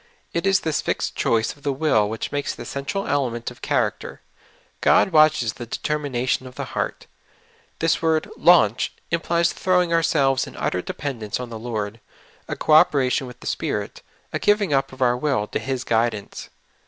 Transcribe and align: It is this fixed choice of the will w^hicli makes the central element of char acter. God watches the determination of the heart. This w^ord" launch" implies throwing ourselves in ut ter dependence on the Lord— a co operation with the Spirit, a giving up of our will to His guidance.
It 0.33 0.47
is 0.47 0.61
this 0.61 0.81
fixed 0.81 1.15
choice 1.15 1.55
of 1.55 1.61
the 1.61 1.71
will 1.71 2.09
w^hicli 2.09 2.31
makes 2.31 2.55
the 2.55 2.65
central 2.65 3.05
element 3.05 3.51
of 3.51 3.61
char 3.61 3.91
acter. 3.91 4.17
God 4.81 5.11
watches 5.11 5.53
the 5.53 5.67
determination 5.67 6.47
of 6.47 6.55
the 6.55 6.65
heart. 6.73 7.05
This 7.77 7.97
w^ord" 7.97 8.27
launch" 8.35 8.93
implies 9.11 9.53
throwing 9.53 9.93
ourselves 9.93 10.47
in 10.47 10.57
ut 10.57 10.71
ter 10.71 10.81
dependence 10.81 11.39
on 11.39 11.51
the 11.51 11.59
Lord— 11.59 11.99
a 12.49 12.55
co 12.55 12.73
operation 12.73 13.27
with 13.27 13.41
the 13.41 13.45
Spirit, 13.45 14.01
a 14.33 14.39
giving 14.39 14.73
up 14.73 14.91
of 14.91 15.03
our 15.03 15.15
will 15.15 15.45
to 15.45 15.59
His 15.59 15.83
guidance. 15.83 16.49